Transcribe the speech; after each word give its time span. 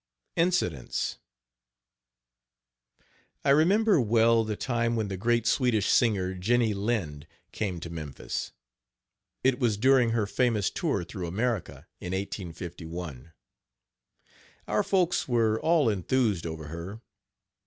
INCIDENTS 0.35 1.19
I 3.45 3.51
remember 3.51 4.01
well 4.01 4.43
the 4.43 4.55
time 4.55 4.95
when 4.95 5.09
the 5.09 5.15
great 5.15 5.45
Swedish 5.45 5.89
singer, 5.89 6.33
Jenny 6.33 6.73
Lind, 6.73 7.27
came 7.51 7.79
to 7.81 7.89
Memphis. 7.91 8.51
It 9.43 9.59
was 9.59 9.77
during 9.77 10.09
her 10.09 10.25
famous 10.25 10.71
tour 10.71 11.03
through 11.03 11.27
America, 11.27 11.85
in 11.99 12.13
1851. 12.13 13.31
Our 14.67 14.81
folks 14.81 15.27
were 15.27 15.61
all 15.61 15.87
enthused 15.87 16.47
over 16.47 16.69
her. 16.69 16.99